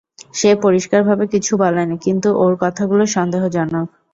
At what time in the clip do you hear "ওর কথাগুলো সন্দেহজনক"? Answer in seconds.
2.43-3.87